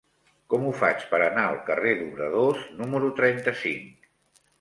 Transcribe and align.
Com 0.51 0.63
ho 0.67 0.69
faig 0.77 1.03
per 1.11 1.19
anar 1.25 1.43
al 1.49 1.59
carrer 1.67 1.91
d'Obradors 1.99 2.63
número 2.79 3.13
trenta-cinc? 3.21 4.09